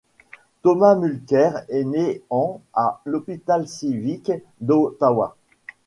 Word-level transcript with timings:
Thomas 0.63 0.95
Mulcair 0.95 1.63
est 1.69 1.83
né 1.83 2.23
en 2.31 2.59
à 2.73 3.01
l'Hôpital 3.05 3.67
civique 3.67 4.31
d'Ottawa. 4.59 5.35